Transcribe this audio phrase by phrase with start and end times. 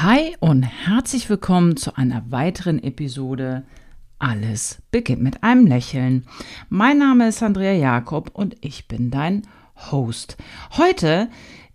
[0.00, 3.64] Hi und herzlich willkommen zu einer weiteren Episode
[4.20, 6.24] Alles beginnt mit einem Lächeln.
[6.68, 9.42] Mein Name ist Andrea Jakob und ich bin dein
[9.90, 10.36] Host.
[10.76, 11.28] Heute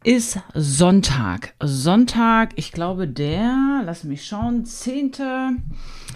[0.06, 1.54] ist Sonntag.
[1.62, 5.12] Sonntag, ich glaube der, lass mich schauen, 10.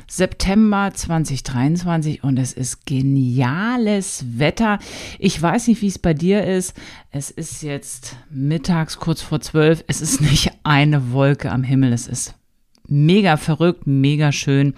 [0.09, 4.79] September 2023 und es ist geniales Wetter.
[5.19, 6.73] Ich weiß nicht, wie es bei dir ist.
[7.11, 9.83] Es ist jetzt mittags kurz vor zwölf.
[9.87, 11.93] Es ist nicht eine Wolke am Himmel.
[11.93, 12.35] Es ist
[12.87, 14.73] mega verrückt, mega schön.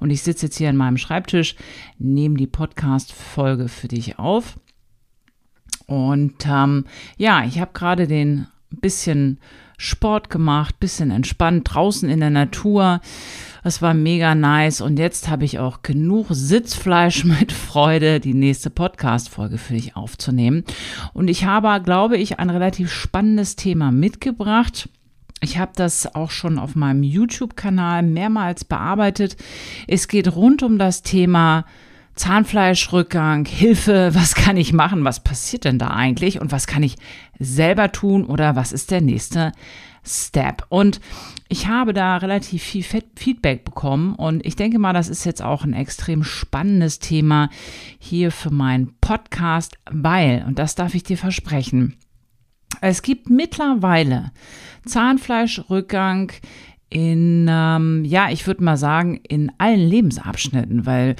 [0.00, 1.56] Und ich sitze jetzt hier an meinem Schreibtisch,
[1.98, 4.58] nehme die Podcast-Folge für dich auf.
[5.86, 6.86] Und ähm,
[7.18, 9.38] ja, ich habe gerade den bisschen
[9.76, 13.00] Sport gemacht, bisschen entspannt draußen in der Natur
[13.64, 14.82] das war mega nice.
[14.82, 20.64] Und jetzt habe ich auch genug Sitzfleisch mit Freude, die nächste Podcast-Folge für dich aufzunehmen.
[21.14, 24.90] Und ich habe, glaube ich, ein relativ spannendes Thema mitgebracht.
[25.44, 29.36] Ich habe das auch schon auf meinem YouTube-Kanal mehrmals bearbeitet.
[29.86, 31.64] Es geht rund um das Thema
[32.14, 36.96] Zahnfleischrückgang, Hilfe, was kann ich machen, was passiert denn da eigentlich und was kann ich
[37.38, 39.52] selber tun oder was ist der nächste
[40.06, 40.66] Step.
[40.68, 41.00] Und
[41.48, 45.64] ich habe da relativ viel Feedback bekommen und ich denke mal, das ist jetzt auch
[45.64, 47.48] ein extrem spannendes Thema
[47.98, 51.96] hier für meinen Podcast, weil, und das darf ich dir versprechen,
[52.90, 54.32] es gibt mittlerweile
[54.84, 56.32] Zahnfleischrückgang
[56.90, 61.16] in, ähm, ja, ich würde mal sagen, in allen Lebensabschnitten, weil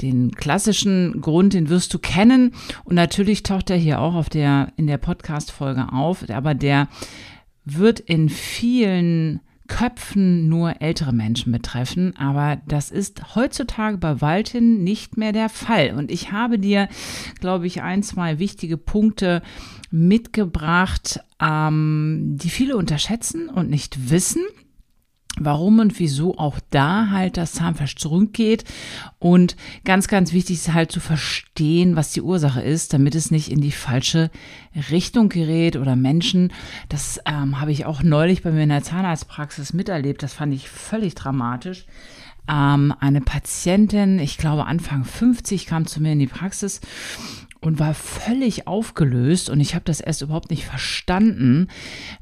[0.00, 2.52] den klassischen Grund, den wirst du kennen
[2.84, 6.88] und natürlich taucht er hier auch auf der, in der Podcast-Folge auf, aber der
[7.64, 15.16] wird in vielen Köpfen nur ältere Menschen betreffen, aber das ist heutzutage bei Waltin nicht
[15.16, 15.94] mehr der Fall.
[15.96, 16.88] Und ich habe dir,
[17.40, 19.42] glaube ich, ein, zwei wichtige Punkte
[19.96, 24.42] mitgebracht, ähm, die viele unterschätzen und nicht wissen
[25.38, 28.64] warum und wieso auch da halt das Zahnfleisch zurückgeht.
[29.18, 33.50] Und ganz, ganz wichtig ist halt zu verstehen, was die Ursache ist, damit es nicht
[33.50, 34.30] in die falsche
[34.90, 36.52] Richtung gerät oder Menschen.
[36.88, 40.22] Das ähm, habe ich auch neulich bei mir in der Zahnarztpraxis miterlebt.
[40.22, 41.86] Das fand ich völlig dramatisch.
[42.48, 46.80] Ähm, eine Patientin, ich glaube Anfang 50, kam zu mir in die Praxis
[47.60, 51.68] und war völlig aufgelöst und ich habe das erst überhaupt nicht verstanden,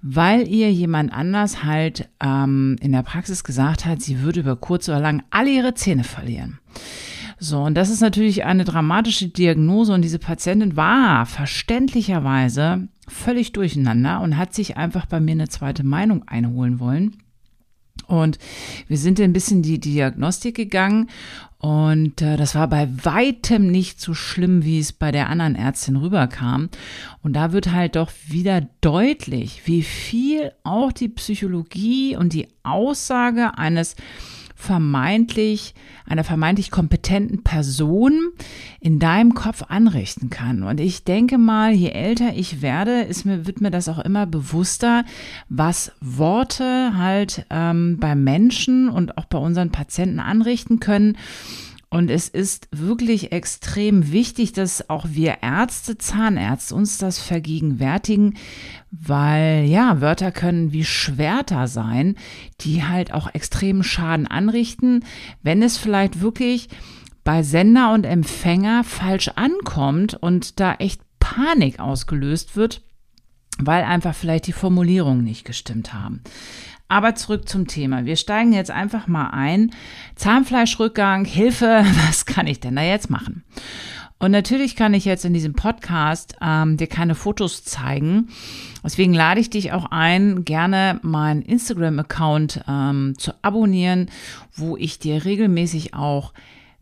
[0.03, 4.89] weil ihr jemand anders halt ähm, in der Praxis gesagt hat, sie würde über kurz
[4.89, 6.61] oder lang alle ihre Zähne verlieren.
[7.39, 14.21] So, und das ist natürlich eine dramatische Diagnose und diese Patientin war verständlicherweise völlig durcheinander
[14.21, 17.17] und hat sich einfach bei mir eine zweite Meinung einholen wollen.
[18.07, 18.39] Und
[18.89, 21.09] wir sind ein bisschen die Diagnostik gegangen
[21.65, 25.97] und äh, das war bei weitem nicht so schlimm, wie es bei der anderen Ärztin
[25.97, 26.69] rüberkam.
[27.23, 33.57] Und da wird halt doch wieder deutlich, wie viel auch die Psychologie und die Aussage
[33.57, 33.97] eines
[34.65, 35.75] vermeintlich,
[36.07, 38.31] einer vermeintlich kompetenten Person
[38.81, 40.63] in deinem Kopf anrichten kann.
[40.63, 44.27] Und ich denke mal, je älter ich werde, ist mir, wird mir das auch immer
[44.27, 45.05] bewusster,
[45.49, 51.17] was Worte halt ähm, bei Menschen und auch bei unseren Patienten anrichten können.
[51.95, 58.35] Und es ist wirklich extrem wichtig, dass auch wir Ärzte, Zahnärzte uns das vergegenwärtigen,
[58.91, 62.17] weil ja, Wörter können wie Schwerter sein,
[62.63, 65.05] die halt auch extremen Schaden anrichten,
[65.45, 66.69] wenn es vielleicht wirklich
[67.23, 72.83] bei Sender und Empfänger falsch ankommt und da echt Panik ausgelöst wird,
[73.59, 76.25] weil einfach vielleicht die Formulierungen nicht gestimmt haben.
[76.89, 78.05] Aber zurück zum Thema.
[78.05, 79.71] Wir steigen jetzt einfach mal ein.
[80.17, 83.45] Zahnfleischrückgang, Hilfe, was kann ich denn da jetzt machen?
[84.19, 88.29] Und natürlich kann ich jetzt in diesem Podcast ähm, dir keine Fotos zeigen.
[88.83, 94.11] Deswegen lade ich dich auch ein, gerne meinen Instagram-Account ähm, zu abonnieren,
[94.55, 96.33] wo ich dir regelmäßig auch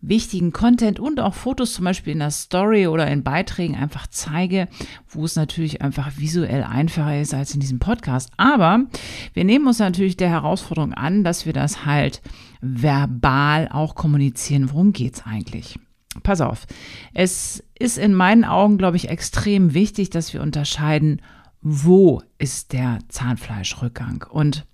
[0.03, 4.69] wichtigen Content und auch Fotos zum Beispiel in der Story oder in Beiträgen einfach zeige,
[5.09, 8.31] wo es natürlich einfach visuell einfacher ist als in diesem Podcast.
[8.37, 8.85] Aber
[9.33, 12.21] wir nehmen uns natürlich der Herausforderung an, dass wir das halt
[12.61, 14.71] verbal auch kommunizieren.
[14.71, 15.79] Worum geht's eigentlich?
[16.25, 16.67] Pass auf.
[17.15, 21.23] Es ist in meinen Augen, glaube ich, extrem wichtig, dass wir unterscheiden,
[21.63, 24.67] wo ist der Zahnfleischrückgang und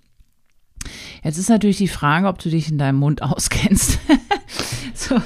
[1.23, 3.99] Jetzt ist natürlich die Frage, ob du dich in deinem Mund auskennst.
[5.07, 5.21] so.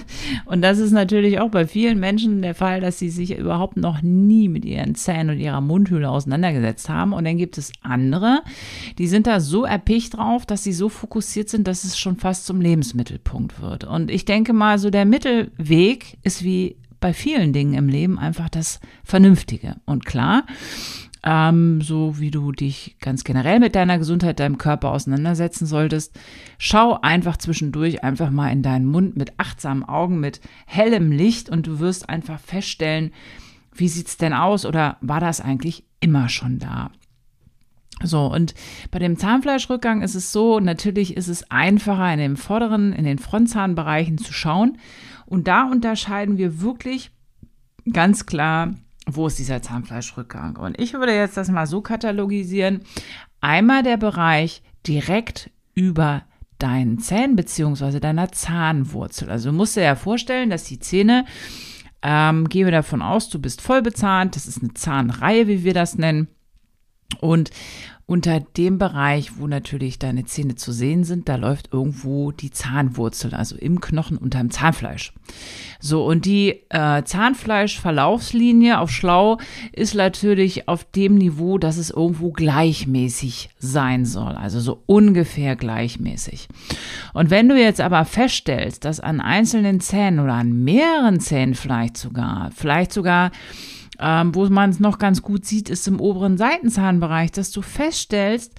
[0.45, 4.01] Und das ist natürlich auch bei vielen Menschen der Fall, dass sie sich überhaupt noch
[4.01, 7.13] nie mit ihren Zähnen und ihrer Mundhülle auseinandergesetzt haben.
[7.13, 8.41] Und dann gibt es andere,
[8.97, 12.45] die sind da so erpicht drauf, dass sie so fokussiert sind, dass es schon fast
[12.45, 13.83] zum Lebensmittelpunkt wird.
[13.83, 18.47] Und ich denke mal, so der Mittelweg ist wie bei vielen Dingen im Leben einfach
[18.47, 19.75] das Vernünftige.
[19.85, 20.45] Und klar,
[21.23, 26.19] ähm, so wie du dich ganz generell mit deiner Gesundheit, deinem Körper auseinandersetzen solltest.
[26.57, 31.65] Schau einfach zwischendurch einfach mal in deinen Mund mit achtsamen Augen, mit hellem Licht und
[31.65, 33.11] du wirst einfach feststellen,
[33.73, 36.91] wie sieht's denn aus oder war das eigentlich immer schon da?
[38.01, 38.53] So, und
[38.91, 43.17] bei dem Zahnfleischrückgang ist es so, natürlich ist es einfacher in den vorderen, in den
[43.17, 44.77] Frontzahnbereichen zu schauen.
[45.25, 47.11] Und da unterscheiden wir wirklich
[47.91, 48.73] ganz klar,
[49.05, 50.57] wo ist dieser Zahnfleischrückgang.
[50.57, 52.81] Und ich würde jetzt das mal so katalogisieren.
[53.41, 56.23] Einmal der Bereich direkt über
[56.59, 59.29] deinen Zähnen beziehungsweise deiner Zahnwurzel.
[59.29, 61.25] Also du musst dir ja vorstellen, dass die Zähne,
[62.01, 65.73] ähm, gehen wir davon aus, du bist voll bezahnt, das ist eine Zahnreihe, wie wir
[65.73, 66.27] das nennen.
[67.19, 67.51] Und
[68.06, 73.33] unter dem Bereich, wo natürlich deine Zähne zu sehen sind, da läuft irgendwo die Zahnwurzel,
[73.33, 75.13] also im Knochen unterm Zahnfleisch.
[75.80, 79.39] So, und die äh, Zahnfleischverlaufslinie auf Schlau
[79.71, 86.50] ist natürlich auf dem Niveau, dass es irgendwo gleichmäßig sein soll, also so ungefähr gleichmäßig.
[87.13, 91.95] Und wenn du jetzt aber feststellst, dass an einzelnen Zähnen oder an mehreren Zähnen vielleicht
[91.95, 93.31] sogar, vielleicht sogar
[94.00, 98.54] ähm, wo man es noch ganz gut sieht, ist im oberen Seitenzahnbereich, dass du feststellst,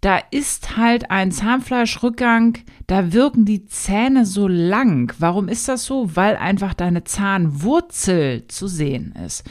[0.00, 5.12] da ist halt ein Zahnfleischrückgang, da wirken die Zähne so lang.
[5.18, 6.14] Warum ist das so?
[6.14, 9.42] Weil einfach deine Zahnwurzel zu sehen ist.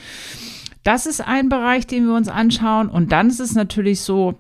[0.83, 2.87] Das ist ein Bereich, den wir uns anschauen.
[2.87, 4.39] Und dann ist es natürlich so,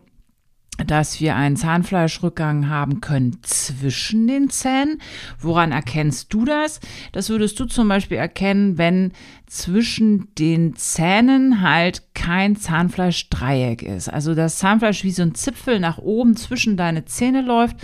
[0.85, 5.01] dass wir einen Zahnfleischrückgang haben können zwischen den Zähnen.
[5.39, 6.79] Woran erkennst du das?
[7.11, 9.11] Das würdest du zum Beispiel erkennen, wenn
[9.47, 14.09] zwischen den Zähnen halt kein Zahnfleischdreieck ist.
[14.09, 17.77] Also das Zahnfleisch wie so ein Zipfel nach oben zwischen deine Zähne läuft,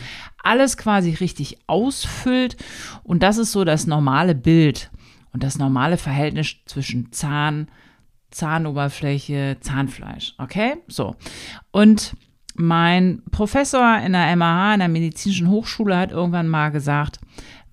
[0.43, 2.57] alles quasi richtig ausfüllt
[3.03, 4.91] und das ist so das normale Bild
[5.31, 7.69] und das normale Verhältnis zwischen Zahn,
[8.29, 10.35] Zahnoberfläche, Zahnfleisch.
[10.37, 10.75] Okay?
[10.87, 11.15] So.
[11.71, 12.15] Und
[12.55, 17.19] mein Professor in der MAH, in der medizinischen Hochschule, hat irgendwann mal gesagt,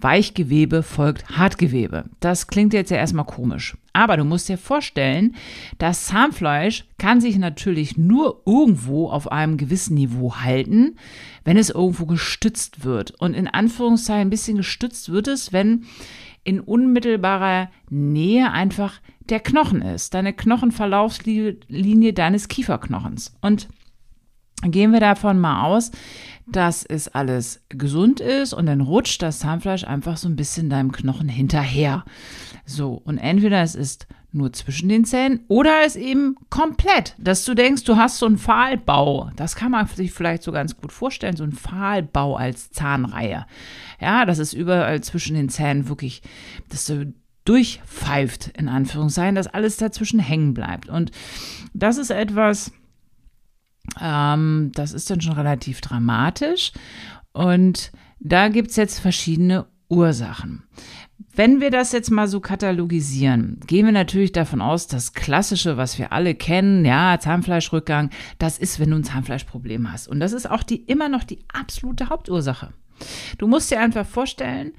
[0.00, 2.05] Weichgewebe folgt Hartgewebe.
[2.21, 3.77] Das klingt jetzt ja erstmal komisch.
[3.93, 5.35] Aber du musst dir vorstellen,
[5.79, 10.97] das Zahnfleisch kann sich natürlich nur irgendwo auf einem gewissen Niveau halten,
[11.44, 13.11] wenn es irgendwo gestützt wird.
[13.21, 15.85] Und in Anführungszeichen ein bisschen gestützt wird es, wenn
[16.44, 23.37] in unmittelbarer Nähe einfach der Knochen ist, deine Knochenverlaufslinie deines Kieferknochens.
[23.41, 23.69] Und
[24.62, 25.90] gehen wir davon mal aus,
[26.46, 30.92] dass es alles gesund ist und dann rutscht das Zahnfleisch einfach so ein bisschen deinem
[30.92, 32.04] Knochen hinterher.
[32.66, 37.54] So, und entweder es ist nur zwischen den Zähnen oder es eben komplett, dass du
[37.54, 39.30] denkst, du hast so einen Pfahlbau.
[39.36, 43.46] Das kann man sich vielleicht so ganz gut vorstellen, so ein Pfahlbau als Zahnreihe.
[44.00, 46.22] Ja, das ist überall zwischen den Zähnen wirklich,
[46.68, 47.12] dass du
[47.44, 50.88] durchpfeift, in Anführungszeichen, dass alles dazwischen hängen bleibt.
[50.88, 51.10] Und
[51.74, 52.72] das ist etwas,
[54.00, 56.72] ähm, das ist dann schon relativ dramatisch.
[57.32, 60.64] Und da gibt es jetzt verschiedene Ursachen.
[61.34, 65.98] Wenn wir das jetzt mal so katalogisieren, gehen wir natürlich davon aus, das Klassische, was
[65.98, 70.08] wir alle kennen, ja, Zahnfleischrückgang, das ist, wenn du ein Zahnfleischproblem hast.
[70.08, 72.72] Und das ist auch die, immer noch die absolute Hauptursache.
[73.38, 74.72] Du musst dir einfach vorstellen,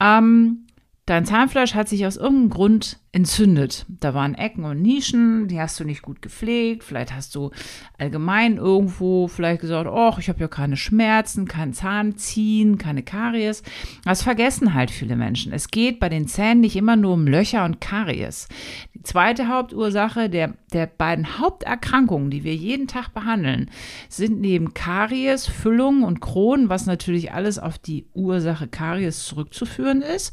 [0.00, 0.66] ähm,
[1.04, 3.86] Dein Zahnfleisch hat sich aus irgendeinem Grund entzündet.
[3.88, 6.84] Da waren Ecken und Nischen, die hast du nicht gut gepflegt.
[6.84, 7.50] Vielleicht hast du
[7.98, 13.64] allgemein irgendwo vielleicht gesagt, oh, ich habe ja keine Schmerzen, kein Zahnziehen, keine Karies.
[14.04, 15.52] Das vergessen halt viele Menschen.
[15.52, 18.46] Es geht bei den Zähnen nicht immer nur um Löcher und Karies.
[18.94, 23.72] Die zweite Hauptursache der, der beiden Haupterkrankungen, die wir jeden Tag behandeln,
[24.08, 30.32] sind neben Karies, Füllung und Kronen, was natürlich alles auf die Ursache Karies zurückzuführen ist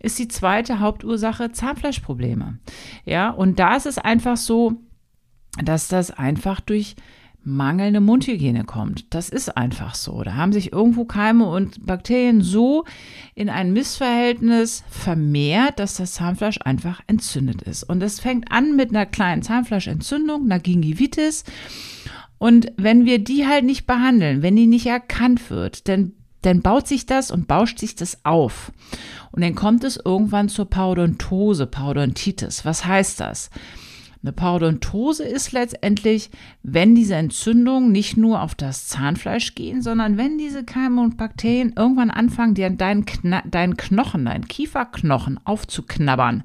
[0.00, 2.58] ist die zweite Hauptursache Zahnfleischprobleme.
[3.04, 4.80] Ja, und da ist es einfach so,
[5.62, 6.96] dass das einfach durch
[7.42, 9.14] mangelnde Mundhygiene kommt.
[9.14, 10.22] Das ist einfach so.
[10.22, 12.84] Da haben sich irgendwo Keime und Bakterien so
[13.34, 17.82] in ein Missverhältnis vermehrt, dass das Zahnfleisch einfach entzündet ist.
[17.84, 21.44] Und es fängt an mit einer kleinen Zahnfleischentzündung, einer Gingivitis.
[22.38, 26.86] Und wenn wir die halt nicht behandeln, wenn die nicht erkannt wird, dann, dann baut
[26.88, 28.72] sich das und bauscht sich das auf.
[29.30, 32.64] Und dann kommt es irgendwann zur Parodontose, Parodontitis.
[32.64, 33.50] Was heißt das?
[34.22, 36.30] Eine Parodontose ist letztendlich,
[36.62, 41.72] wenn diese Entzündungen nicht nur auf das Zahnfleisch gehen, sondern wenn diese Keime und Bakterien
[41.74, 43.06] irgendwann anfangen, dir deinen,
[43.46, 46.44] deinen Knochen, deinen Kieferknochen aufzuknabbern.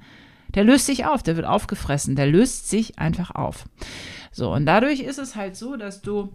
[0.53, 3.65] Der löst sich auf, der wird aufgefressen, der löst sich einfach auf.
[4.31, 6.31] So, und dadurch ist es halt so, dass du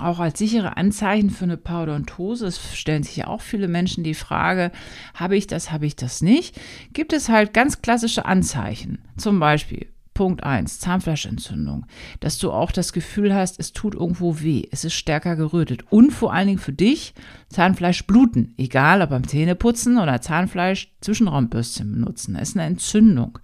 [0.00, 4.70] auch als sichere Anzeichen für eine Parodontose, stellen sich ja auch viele Menschen die Frage,
[5.14, 6.60] habe ich das, habe ich das nicht,
[6.92, 8.98] gibt es halt ganz klassische Anzeichen.
[9.16, 11.86] Zum Beispiel Punkt 1, Zahnfleischentzündung,
[12.18, 15.84] dass du auch das Gefühl hast, es tut irgendwo weh, es ist stärker gerötet.
[15.90, 17.14] Und vor allen Dingen für dich
[17.50, 23.38] Zahnfleisch bluten, egal ob beim Zähneputzen oder Zahnfleisch Zwischenraumbürstchen benutzen, es ist eine Entzündung.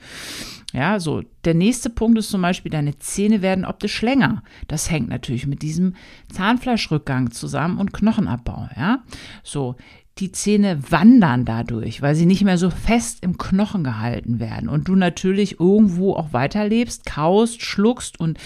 [0.75, 1.23] Ja, so.
[1.45, 4.43] Der nächste Punkt ist zum Beispiel, deine Zähne werden optisch länger.
[4.67, 5.95] Das hängt natürlich mit diesem
[6.33, 8.69] Zahnfleischrückgang zusammen und Knochenabbau.
[8.77, 9.05] Ja,
[9.45, 9.77] so
[10.19, 14.87] die Zähne wandern dadurch, weil sie nicht mehr so fest im Knochen gehalten werden und
[14.89, 18.39] du natürlich irgendwo auch weiterlebst, kaust, schluckst und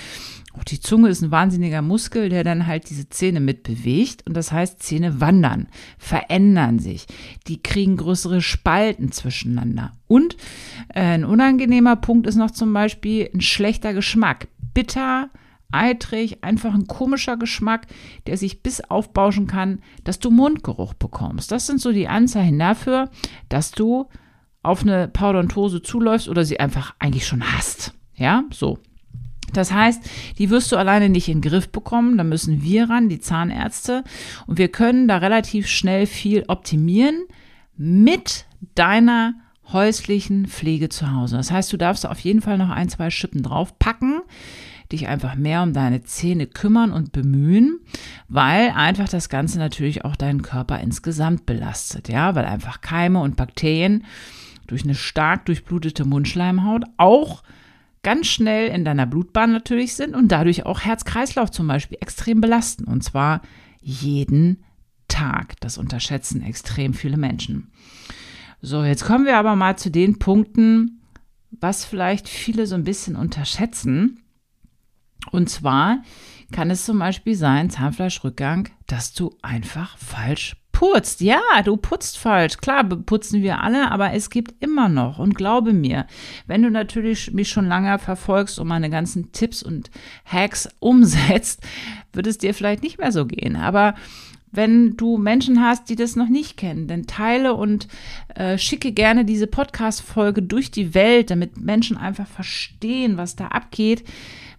[0.58, 4.50] auch die Zunge ist ein wahnsinniger Muskel, der dann halt diese Zähne mitbewegt und das
[4.50, 7.06] heißt, Zähne wandern, verändern sich,
[7.46, 9.92] die kriegen größere Spalten zwischeneinander.
[10.08, 10.36] Und
[10.88, 15.30] äh, ein unangenehmer Punkt ist noch zum Beispiel ein schlechter Geschmack, bitter,
[15.70, 17.86] eitrig, einfach ein komischer Geschmack,
[18.26, 21.52] der sich bis aufbauschen kann, dass du Mundgeruch bekommst.
[21.52, 23.10] Das sind so die Anzeichen dafür,
[23.48, 24.08] dass du
[24.62, 27.94] auf eine Parodontose zuläufst oder sie einfach eigentlich schon hast.
[28.16, 28.78] Ja, so.
[29.52, 30.02] Das heißt,
[30.38, 32.18] die wirst du alleine nicht in den Griff bekommen.
[32.18, 34.04] Da müssen wir ran, die Zahnärzte.
[34.46, 37.24] Und wir können da relativ schnell viel optimieren
[37.76, 39.34] mit deiner
[39.72, 41.36] häuslichen Pflege zu Hause.
[41.36, 44.22] Das heißt, du darfst auf jeden Fall noch ein, zwei Schippen draufpacken
[44.92, 47.80] dich einfach mehr um deine Zähne kümmern und bemühen,
[48.28, 53.36] weil einfach das Ganze natürlich auch deinen Körper insgesamt belastet, ja, weil einfach Keime und
[53.36, 54.04] Bakterien
[54.66, 57.42] durch eine stark durchblutete Mundschleimhaut auch
[58.02, 62.84] ganz schnell in deiner Blutbahn natürlich sind und dadurch auch Herz-Kreislauf zum Beispiel extrem belasten
[62.84, 63.42] und zwar
[63.80, 64.64] jeden
[65.08, 65.58] Tag.
[65.60, 67.72] Das unterschätzen extrem viele Menschen.
[68.60, 71.00] So, jetzt kommen wir aber mal zu den Punkten,
[71.50, 74.20] was vielleicht viele so ein bisschen unterschätzen.
[75.30, 76.02] Und zwar
[76.52, 81.20] kann es zum Beispiel sein, Zahnfleischrückgang, dass du einfach falsch putzt.
[81.20, 82.58] Ja, du putzt falsch.
[82.58, 85.18] Klar, putzen wir alle, aber es gibt immer noch.
[85.18, 86.06] Und glaube mir,
[86.46, 89.90] wenn du natürlich mich schon lange verfolgst und meine ganzen Tipps und
[90.24, 91.66] Hacks umsetzt,
[92.12, 93.56] wird es dir vielleicht nicht mehr so gehen.
[93.56, 93.96] Aber
[94.52, 97.88] wenn du Menschen hast, die das noch nicht kennen, dann teile und
[98.36, 104.04] äh, schicke gerne diese Podcast-Folge durch die Welt, damit Menschen einfach verstehen, was da abgeht.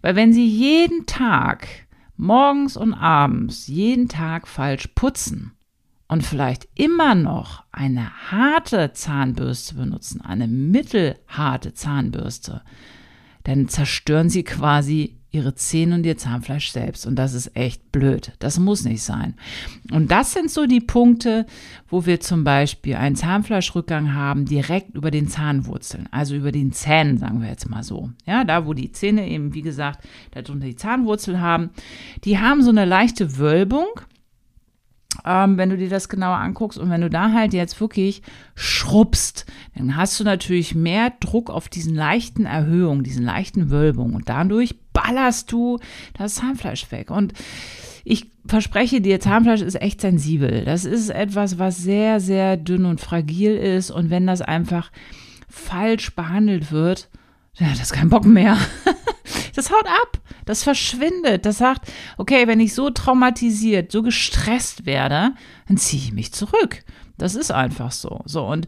[0.01, 1.69] Weil wenn sie jeden Tag,
[2.17, 5.53] morgens und abends, jeden Tag falsch putzen
[6.09, 12.61] und vielleicht immer noch eine harte Zahnbürste benutzen, eine mittelharte Zahnbürste,
[13.43, 17.05] dann zerstören sie quasi ihre Zähne und ihr Zahnfleisch selbst.
[17.05, 18.31] Und das ist echt blöd.
[18.39, 19.35] Das muss nicht sein.
[19.91, 21.45] Und das sind so die Punkte,
[21.87, 27.19] wo wir zum Beispiel einen Zahnfleischrückgang haben, direkt über den Zahnwurzeln, also über den Zähnen,
[27.19, 28.09] sagen wir jetzt mal so.
[28.25, 31.69] Ja, da wo die Zähne eben, wie gesagt, darunter die Zahnwurzel haben,
[32.23, 33.85] die haben so eine leichte Wölbung
[35.25, 36.77] ähm, wenn du dir das genauer anguckst.
[36.77, 38.21] Und wenn du da halt jetzt wirklich
[38.55, 39.45] schrubbst,
[39.75, 44.15] dann hast du natürlich mehr Druck auf diesen leichten Erhöhungen, diesen leichten Wölbungen.
[44.15, 45.79] Und dadurch ballerst du
[46.17, 47.11] das Zahnfleisch weg.
[47.11, 47.33] Und
[48.03, 50.65] ich verspreche dir, Zahnfleisch ist echt sensibel.
[50.65, 53.91] Das ist etwas, was sehr, sehr dünn und fragil ist.
[53.91, 54.91] Und wenn das einfach
[55.47, 57.09] falsch behandelt wird,
[57.55, 58.57] ja, das ist kein Bock mehr.
[59.55, 65.33] Das haut ab, das verschwindet, das sagt, okay, wenn ich so traumatisiert, so gestresst werde,
[65.67, 66.83] dann ziehe ich mich zurück.
[67.17, 68.21] Das ist einfach so.
[68.25, 68.65] So, und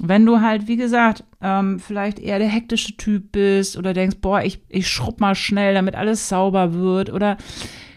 [0.00, 4.42] wenn du halt, wie gesagt, ähm, vielleicht eher der hektische Typ bist oder denkst, boah,
[4.42, 7.38] ich, ich schrubb mal schnell, damit alles sauber wird, oder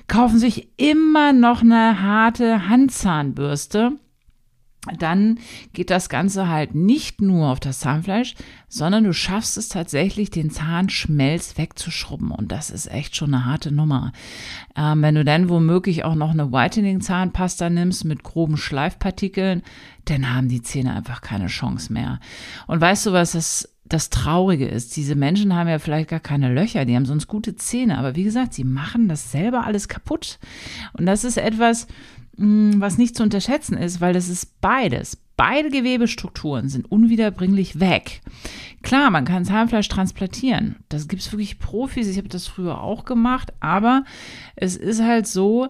[0.08, 3.94] kaufen sich immer noch eine harte Handzahnbürste
[4.98, 5.40] dann
[5.74, 8.36] geht das Ganze halt nicht nur auf das Zahnfleisch,
[8.70, 12.32] sondern du schaffst es tatsächlich, den Zahnschmelz wegzuschrubben.
[12.32, 14.14] Und das ist echt schon eine harte Nummer.
[14.78, 19.64] Ähm, wenn du dann womöglich auch noch eine Whitening-Zahnpasta nimmst mit groben Schleifpartikeln,
[20.06, 22.20] dann haben die Zähne einfach keine Chance mehr.
[22.66, 26.54] Und weißt du, was das das Traurige ist, diese Menschen haben ja vielleicht gar keine
[26.54, 30.38] Löcher, die haben sonst gute Zähne, aber wie gesagt, sie machen das selber alles kaputt.
[30.94, 31.88] Und das ist etwas,
[32.39, 35.17] was nicht zu unterschätzen ist, weil das ist beides.
[35.36, 38.22] Beide Gewebestrukturen sind unwiederbringlich weg.
[38.81, 40.77] Klar, man kann Zahnfleisch transplantieren.
[40.89, 42.08] Das gibt es wirklich Profis.
[42.08, 43.53] Ich habe das früher auch gemacht.
[43.60, 44.03] Aber
[44.55, 45.69] es ist halt so,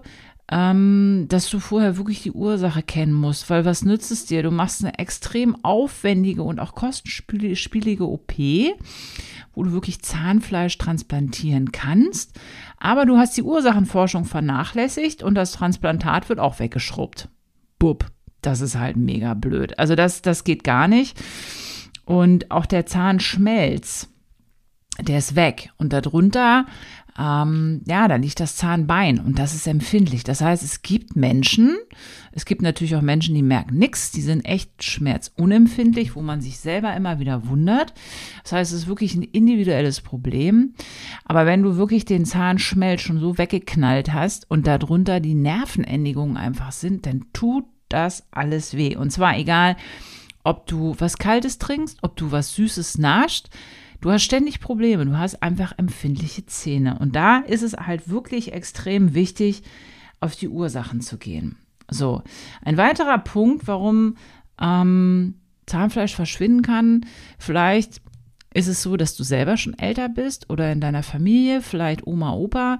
[0.51, 3.49] ähm, dass du vorher wirklich die Ursache kennen musst.
[3.49, 4.43] Weil was nützt es dir?
[4.43, 8.33] Du machst eine extrem aufwendige und auch kostenspielige OP
[9.59, 12.39] wo du wirklich Zahnfleisch transplantieren kannst.
[12.77, 17.27] Aber du hast die Ursachenforschung vernachlässigt und das Transplantat wird auch weggeschrubbt.
[17.77, 18.05] Bub,
[18.41, 19.77] das ist halt mega blöd.
[19.77, 21.21] Also das, das geht gar nicht.
[22.05, 24.07] Und auch der Zahnschmelz,
[24.97, 25.71] der ist weg.
[25.77, 26.65] Und darunter
[27.17, 30.23] ähm, ja, da liegt das Zahnbein und das ist empfindlich.
[30.23, 31.77] Das heißt, es gibt Menschen,
[32.31, 36.59] es gibt natürlich auch Menschen, die merken nichts, die sind echt schmerzunempfindlich, wo man sich
[36.59, 37.93] selber immer wieder wundert.
[38.43, 40.73] Das heißt, es ist wirklich ein individuelles Problem.
[41.25, 46.71] Aber wenn du wirklich den Zahnschmelz schon so weggeknallt hast und darunter die Nervenendigungen einfach
[46.71, 48.95] sind, dann tut das alles weh.
[48.95, 49.75] Und zwar egal,
[50.43, 53.49] ob du was Kaltes trinkst, ob du was Süßes nascht,
[54.01, 56.99] Du hast ständig Probleme, du hast einfach empfindliche Zähne.
[56.99, 59.63] Und da ist es halt wirklich extrem wichtig,
[60.21, 61.57] auf die Ursachen zu gehen.
[61.89, 62.23] So,
[62.63, 64.15] ein weiterer Punkt, warum
[64.61, 67.05] ähm, Zahnfleisch verschwinden kann,
[67.37, 68.01] vielleicht
[68.53, 72.33] ist es so, dass du selber schon älter bist oder in deiner Familie, vielleicht Oma,
[72.33, 72.79] Opa,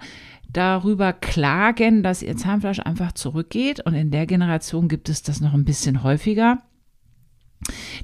[0.52, 3.86] darüber klagen, dass ihr Zahnfleisch einfach zurückgeht.
[3.86, 6.58] Und in der Generation gibt es das noch ein bisschen häufiger.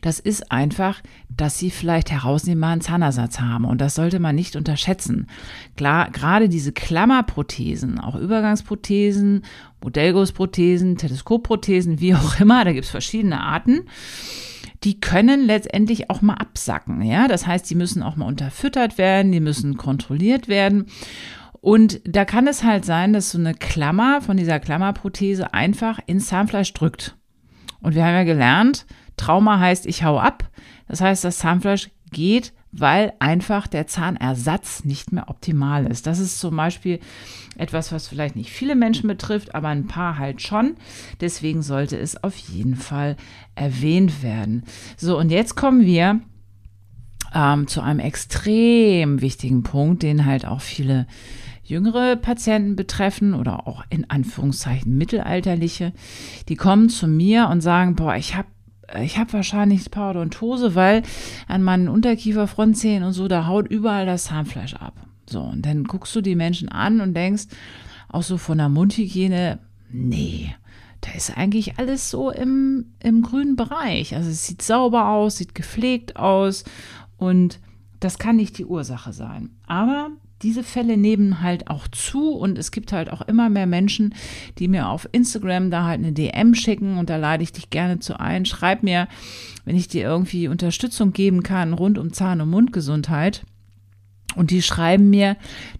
[0.01, 5.27] Das ist einfach, dass sie vielleicht herausnehmbaren Zahnersatz haben und das sollte man nicht unterschätzen.
[5.75, 9.43] Klar, gerade diese Klammerprothesen, auch Übergangsprothesen,
[9.81, 13.81] Modellgussprothesen, Teleskopprothesen, wie auch immer, da gibt es verschiedene Arten
[14.83, 17.01] die können letztendlich auch mal absacken.
[17.01, 20.85] Ja, das heißt, die müssen auch mal unterfüttert werden, die müssen kontrolliert werden.
[21.59, 26.27] Und da kann es halt sein, dass so eine Klammer von dieser Klammerprothese einfach ins
[26.27, 27.17] Zahnfleisch drückt.
[27.81, 28.85] Und wir haben ja gelernt,
[29.17, 30.49] Trauma heißt, ich hau ab.
[30.87, 36.07] Das heißt, das Zahnfleisch geht, weil einfach der Zahnersatz nicht mehr optimal ist.
[36.07, 36.99] Das ist zum Beispiel
[37.57, 40.75] etwas, was vielleicht nicht viele Menschen betrifft, aber ein paar halt schon.
[41.21, 43.15] Deswegen sollte es auf jeden Fall
[43.55, 44.63] erwähnt werden.
[44.97, 46.19] So, und jetzt kommen wir
[47.33, 51.07] ähm, zu einem extrem wichtigen Punkt, den halt auch viele
[51.63, 55.93] jüngere Patienten betreffen oder auch in Anführungszeichen mittelalterliche,
[56.47, 58.47] die kommen zu mir und sagen, boah, ich habe
[59.01, 61.03] ich habe wahrscheinlich Parodontose, weil
[61.47, 64.93] an meinen Unterkieferfrontzähnen und so, da haut überall das Zahnfleisch ab.
[65.29, 67.45] So, und dann guckst du die Menschen an und denkst,
[68.09, 70.53] auch so von der Mundhygiene, nee,
[71.01, 74.15] da ist eigentlich alles so im, im grünen Bereich.
[74.15, 76.63] Also es sieht sauber aus, sieht gepflegt aus
[77.17, 77.59] und
[77.99, 79.49] das kann nicht die Ursache sein.
[79.67, 80.11] Aber
[80.45, 84.13] diese Fälle nehmen halt auch zu und es gibt halt auch immer mehr Menschen,
[84.59, 87.97] die mir auf Instagram da halt eine DM schicken und da lade ich dich gerne
[87.97, 88.45] zu ein.
[88.45, 89.07] Schreib mir,
[89.65, 93.43] wenn ich dir irgendwie Unterstützung geben kann rund um Zahn- und Mundgesundheit.
[94.35, 95.35] Und die schreiben mir,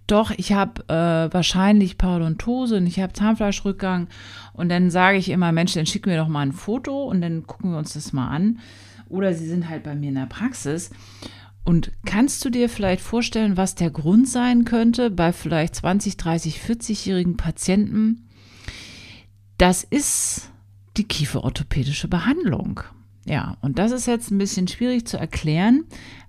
[0.08, 4.08] doch, ich habe äh, wahrscheinlich Parodontose und ich habe Zahnfleischrückgang.
[4.54, 7.46] Und dann sage ich immer, Mensch, dann schick mir doch mal ein Foto und dann
[7.46, 8.60] gucken wir uns das mal an.
[9.10, 10.90] Oder sie sind halt bei mir in der Praxis.
[11.66, 16.60] Und kannst du dir vielleicht vorstellen, was der Grund sein könnte bei vielleicht 20, 30,
[16.60, 18.30] 40-jährigen Patienten?
[19.58, 20.52] Das ist
[20.96, 22.82] die kieferorthopädische Behandlung.
[23.26, 25.86] Ja, und das ist jetzt ein bisschen schwierig zu erklären,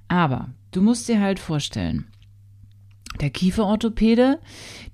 [0.08, 2.06] aber du musst dir halt vorstellen,
[3.20, 4.40] der Kieferorthopäde,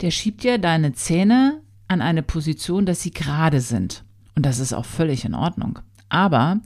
[0.01, 4.05] der schiebt ja deine Zähne an eine Position, dass sie gerade sind.
[4.35, 5.79] Und das ist auch völlig in Ordnung.
[6.09, 6.61] Aber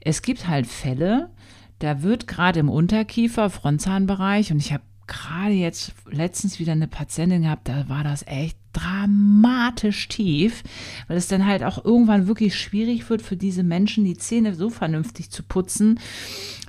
[0.00, 1.30] es gibt halt Fälle,
[1.78, 7.42] da wird gerade im Unterkiefer, Frontzahnbereich, und ich habe gerade jetzt letztens wieder eine Patientin
[7.42, 10.62] gehabt, da war das echt dramatisch tief,
[11.08, 14.68] weil es dann halt auch irgendwann wirklich schwierig wird für diese Menschen, die Zähne so
[14.68, 16.00] vernünftig zu putzen,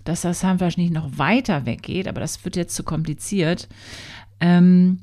[0.05, 3.67] dass das Zahnfleisch nicht noch weiter weggeht, aber das wird jetzt zu kompliziert.
[4.39, 4.99] Ähm,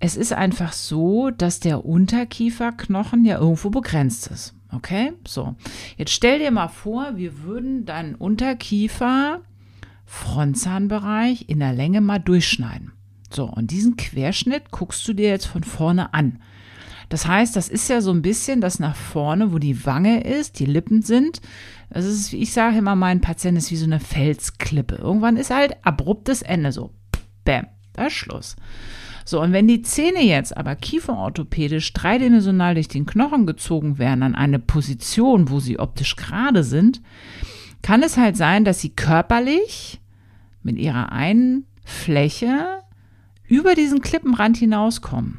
[0.00, 4.54] es ist einfach so, dass der Unterkieferknochen ja irgendwo begrenzt ist.
[4.74, 5.54] Okay, so.
[5.96, 9.42] Jetzt stell dir mal vor, wir würden deinen Unterkiefer,
[10.06, 12.92] Frontzahnbereich in der Länge mal durchschneiden.
[13.30, 16.40] So, und diesen Querschnitt guckst du dir jetzt von vorne an.
[17.08, 20.58] Das heißt, das ist ja so ein bisschen das nach vorne, wo die Wange ist,
[20.58, 21.42] die Lippen sind.
[21.90, 24.94] Das ist, ich sage immer, mein Patient ist wie so eine Felsklippe.
[24.94, 26.94] Irgendwann ist halt abruptes Ende so.
[27.44, 28.56] Bäm, da ist Schluss.
[29.24, 34.34] So, und wenn die Zähne jetzt aber kieferorthopädisch dreidimensional durch den Knochen gezogen werden an
[34.34, 37.00] eine Position, wo sie optisch gerade sind,
[37.82, 40.00] kann es halt sein, dass sie körperlich
[40.62, 42.82] mit ihrer einen Fläche
[43.44, 45.38] über diesen Klippenrand hinauskommen.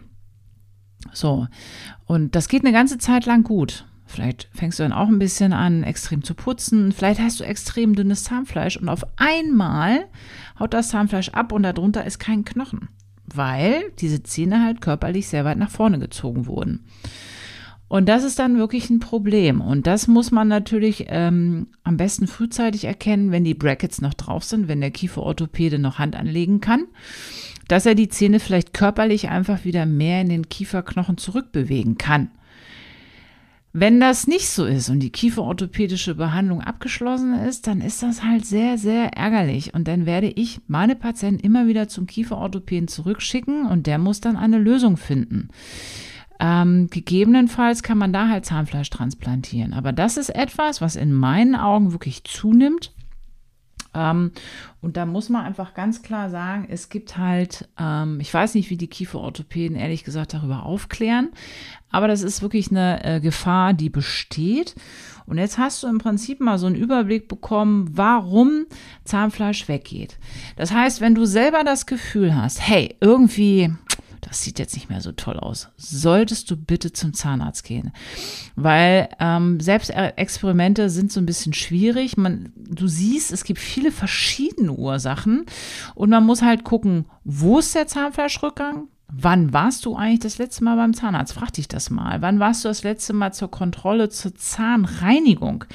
[1.12, 1.48] So,
[2.06, 3.86] und das geht eine ganze Zeit lang gut.
[4.06, 6.92] Vielleicht fängst du dann auch ein bisschen an, extrem zu putzen.
[6.92, 10.06] Vielleicht hast du extrem dünnes Zahnfleisch und auf einmal
[10.60, 12.90] haut das Zahnfleisch ab und darunter ist kein Knochen
[13.26, 16.86] weil diese Zähne halt körperlich sehr weit nach vorne gezogen wurden.
[17.94, 19.62] Und das ist dann wirklich ein Problem.
[19.62, 24.44] Und das muss man natürlich ähm, am besten frühzeitig erkennen, wenn die Brackets noch drauf
[24.44, 26.86] sind, wenn der Kieferorthopäde noch Hand anlegen kann,
[27.68, 32.32] dass er die Zähne vielleicht körperlich einfach wieder mehr in den Kieferknochen zurückbewegen kann.
[33.76, 38.46] Wenn das nicht so ist und die kieferorthopädische Behandlung abgeschlossen ist, dann ist das halt
[38.46, 39.74] sehr, sehr ärgerlich.
[39.74, 44.38] Und dann werde ich meine Patienten immer wieder zum Kieferorthopäden zurückschicken und der muss dann
[44.38, 45.50] eine Lösung finden.
[46.40, 49.74] Ähm, gegebenenfalls kann man da halt Zahnfleisch transplantieren.
[49.74, 52.94] Aber das ist etwas, was in meinen Augen wirklich zunimmt.
[53.96, 54.32] Ähm,
[54.82, 58.70] und da muss man einfach ganz klar sagen, es gibt halt, ähm, ich weiß nicht,
[58.70, 61.30] wie die Kieferorthopäden ehrlich gesagt darüber aufklären,
[61.94, 64.76] aber das ist wirklich eine äh, Gefahr, die besteht.
[65.26, 68.66] Und jetzt hast du im Prinzip mal so einen Überblick bekommen, warum
[69.06, 70.18] Zahnfleisch weggeht.
[70.58, 73.72] Das heißt, wenn du selber das Gefühl hast, hey, irgendwie
[74.22, 77.92] das sieht jetzt nicht mehr so toll aus, solltest du bitte zum Zahnarzt gehen.
[78.56, 82.18] Weil ähm, Selbstexperimente sind so ein bisschen schwierig.
[82.18, 85.46] Man, du siehst, es gibt viele verschiedene Ursachen
[85.94, 88.88] und man muss halt gucken, wo ist der Zahnfleischrückgang?
[89.16, 91.34] Wann warst du eigentlich das letzte Mal beim Zahnarzt?
[91.34, 92.24] Frag dich das mal.
[92.24, 95.66] Wann warst du das letzte Mal zur Kontrolle, zur Zahnreinigung?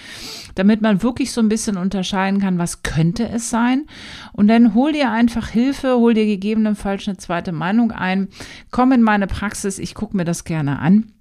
[0.56, 3.86] Damit man wirklich so ein bisschen unterscheiden kann, was könnte es sein.
[4.32, 8.26] Und dann hol dir einfach Hilfe, hol dir gegebenenfalls eine zweite Meinung ein.
[8.72, 11.12] Komm in meine Praxis, ich gucke mir das gerne an.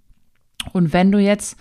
[0.74, 1.56] Und wenn du jetzt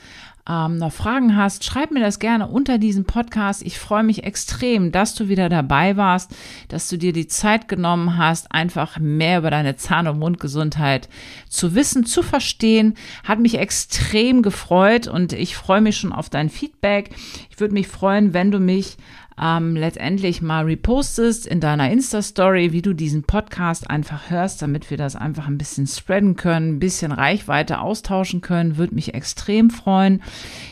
[0.49, 3.63] ähm, noch Fragen hast, schreib mir das gerne unter diesem Podcast.
[3.63, 6.35] Ich freue mich extrem, dass du wieder dabei warst,
[6.69, 11.09] dass du dir die Zeit genommen hast, einfach mehr über deine Zahn- und Mundgesundheit
[11.49, 12.95] zu wissen, zu verstehen.
[13.25, 17.11] Hat mich extrem gefreut und ich freue mich schon auf dein Feedback.
[17.51, 18.97] Ich würde mich freuen, wenn du mich
[19.41, 24.97] ähm, letztendlich mal repostest in deiner Insta-Story, wie du diesen Podcast einfach hörst, damit wir
[24.97, 30.23] das einfach ein bisschen spreaden können, ein bisschen Reichweite austauschen können, würde mich extrem freuen.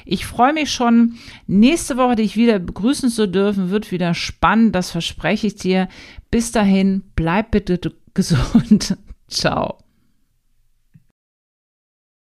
[0.05, 4.91] Ich freue mich schon, nächste Woche dich wieder begrüßen zu dürfen, wird wieder spannend, das
[4.91, 5.89] verspreche ich dir.
[6.31, 7.79] Bis dahin, bleib bitte
[8.15, 8.97] gesund.
[9.29, 9.84] Ciao.